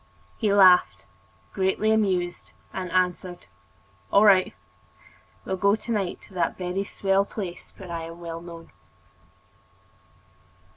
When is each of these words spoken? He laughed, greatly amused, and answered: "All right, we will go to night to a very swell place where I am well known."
He 0.35 0.51
laughed, 0.51 1.05
greatly 1.53 1.91
amused, 1.91 2.53
and 2.73 2.89
answered: 2.91 3.45
"All 4.11 4.25
right, 4.25 4.51
we 5.45 5.49
will 5.51 5.57
go 5.57 5.75
to 5.75 5.91
night 5.91 6.19
to 6.21 6.43
a 6.43 6.49
very 6.57 6.83
swell 6.85 7.23
place 7.23 7.71
where 7.77 7.91
I 7.91 8.05
am 8.05 8.19
well 8.19 8.41
known." 8.41 8.71